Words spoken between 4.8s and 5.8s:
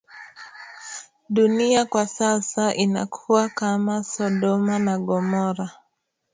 gomora